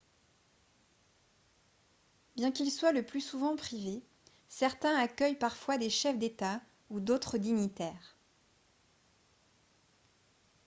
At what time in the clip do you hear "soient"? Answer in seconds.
2.71-2.91